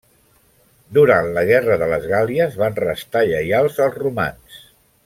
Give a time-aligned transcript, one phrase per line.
[0.97, 4.61] Durant la Guerra de les Gàl·lies van restar lleials als romans.